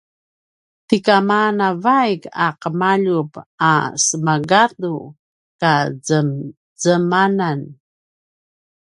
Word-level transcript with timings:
ti 0.87 0.97
kama 1.05 1.41
navaik 1.57 2.21
a 2.45 2.47
’emaljup 2.67 3.31
a 3.69 3.71
semagadu 4.05 4.93
ka 5.61 5.73
zemzemanan 6.05 7.59